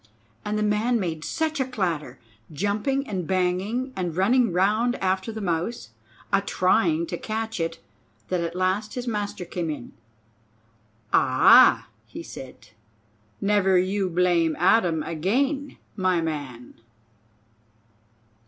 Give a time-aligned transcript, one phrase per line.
[0.43, 2.17] And the man made such a clatter,
[2.51, 5.89] jumping and banging and running round after the mouse,
[6.33, 7.77] a trying to catch it,
[8.29, 9.93] that at last his master came in.
[11.13, 12.69] "Ah!" he said;
[13.41, 16.73] "never you blame Adam again, my man!"